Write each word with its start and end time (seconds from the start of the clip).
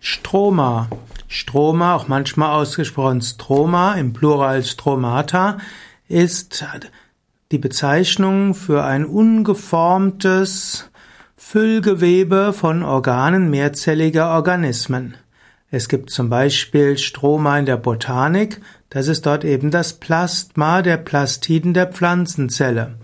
Stroma. 0.00 0.88
Stroma, 1.28 1.94
auch 1.94 2.08
manchmal 2.08 2.54
ausgesprochen 2.54 3.20
Stroma, 3.20 3.94
im 3.94 4.12
Plural 4.12 4.64
Stromata, 4.64 5.58
ist 6.08 6.64
die 7.52 7.58
Bezeichnung 7.58 8.54
für 8.54 8.84
ein 8.84 9.04
ungeformtes 9.04 10.90
Füllgewebe 11.36 12.52
von 12.52 12.82
Organen 12.82 13.50
mehrzelliger 13.50 14.30
Organismen. 14.30 15.16
Es 15.70 15.88
gibt 15.88 16.10
zum 16.10 16.30
Beispiel 16.30 16.96
Stroma 16.96 17.58
in 17.58 17.66
der 17.66 17.76
Botanik, 17.76 18.60
das 18.90 19.08
ist 19.08 19.26
dort 19.26 19.44
eben 19.44 19.70
das 19.70 19.94
Plasma 19.94 20.80
der 20.80 20.96
Plastiden 20.96 21.74
der 21.74 21.88
Pflanzenzelle. 21.88 22.94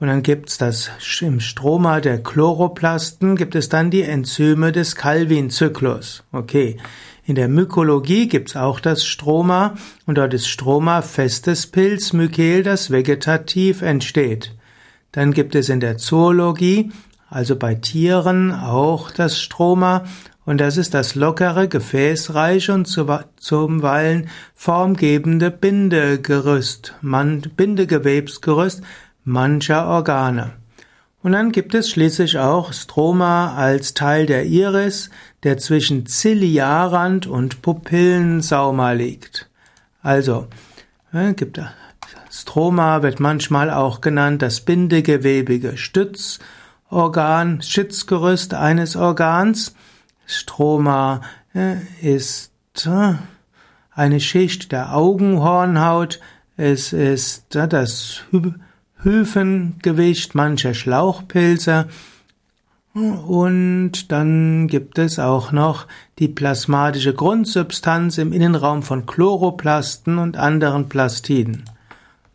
Und 0.00 0.06
dann 0.06 0.22
gibt's 0.22 0.58
das 0.58 0.90
im 1.20 1.40
Stroma 1.40 2.00
der 2.00 2.22
Chloroplasten 2.22 3.34
gibt 3.34 3.56
es 3.56 3.68
dann 3.68 3.90
die 3.90 4.02
Enzyme 4.02 4.70
des 4.70 4.94
Calvin-Zyklus. 4.94 6.22
Okay. 6.30 6.76
In 7.24 7.34
der 7.34 7.48
Mykologie 7.48 8.28
gibt's 8.28 8.56
auch 8.56 8.80
das 8.80 9.04
Stroma 9.04 9.74
und 10.06 10.16
dort 10.16 10.32
ist 10.32 10.48
Stroma 10.48 11.02
festes 11.02 11.66
Pilzmykel, 11.66 12.62
das 12.62 12.90
vegetativ 12.90 13.82
entsteht. 13.82 14.54
Dann 15.12 15.32
gibt 15.32 15.54
es 15.54 15.68
in 15.68 15.80
der 15.80 15.98
Zoologie, 15.98 16.90
also 17.28 17.56
bei 17.56 17.74
Tieren, 17.74 18.54
auch 18.54 19.10
das 19.10 19.38
Stroma 19.38 20.04
und 20.46 20.58
das 20.62 20.78
ist 20.78 20.94
das 20.94 21.14
lockere, 21.16 21.68
gefäßreiche 21.68 22.72
und 22.72 22.86
zuweilen 22.86 24.30
formgebende 24.54 25.50
Bindegerüst, 25.50 26.94
Bindegewebsgerüst, 27.02 28.82
mancher 29.28 29.86
Organe. 29.86 30.52
Und 31.22 31.32
dann 31.32 31.52
gibt 31.52 31.74
es 31.74 31.90
schließlich 31.90 32.38
auch 32.38 32.72
Stroma 32.72 33.54
als 33.54 33.94
Teil 33.94 34.26
der 34.26 34.46
Iris, 34.46 35.10
der 35.42 35.58
zwischen 35.58 36.06
Ziliarrand 36.06 37.26
und 37.26 37.60
Pupillensauma 37.60 38.92
liegt. 38.92 39.48
Also, 40.02 40.46
äh, 41.12 41.34
gibt 41.34 41.60
Stroma 42.30 43.02
wird 43.02 43.20
manchmal 43.20 43.70
auch 43.70 44.00
genannt 44.00 44.42
das 44.42 44.60
bindegewebige 44.60 45.76
Stützorgan, 45.76 47.62
Schützgerüst 47.62 48.54
eines 48.54 48.96
Organs. 48.96 49.74
Stroma 50.24 51.22
äh, 51.54 51.76
ist 52.00 52.52
äh, 52.86 53.14
eine 53.90 54.20
Schicht 54.20 54.72
der 54.72 54.94
Augenhornhaut. 54.94 56.20
Es 56.56 56.92
ist 56.92 57.56
äh, 57.56 57.66
das 57.66 58.22
Hüfengewicht 59.02 60.34
mancher 60.34 60.74
Schlauchpilze. 60.74 61.88
Und 62.94 64.10
dann 64.10 64.66
gibt 64.66 64.98
es 64.98 65.18
auch 65.18 65.52
noch 65.52 65.86
die 66.18 66.28
plasmatische 66.28 67.14
Grundsubstanz 67.14 68.18
im 68.18 68.32
Innenraum 68.32 68.82
von 68.82 69.06
Chloroplasten 69.06 70.18
und 70.18 70.36
anderen 70.36 70.88
Plastiden. 70.88 71.64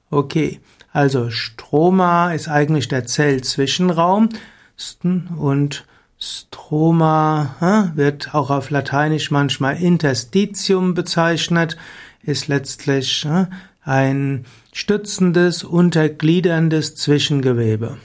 Okay, 0.09 0.61
also 0.94 1.31
Stroma 1.31 2.34
ist 2.34 2.47
eigentlich 2.47 2.88
der 2.88 3.06
Zellzwischenraum 3.06 4.30
und 5.38 5.86
Stroma 6.19 7.91
wird 7.95 8.34
auch 8.34 8.50
auf 8.50 8.69
Lateinisch 8.69 9.31
manchmal 9.31 9.81
Interstitium 9.81 10.94
bezeichnet, 10.94 11.75
ist 12.22 12.47
letztlich 12.47 13.28
ein 13.84 14.45
stützendes, 14.72 15.64
untergliederndes 15.64 16.95
Zwischengewebe. 16.95 17.98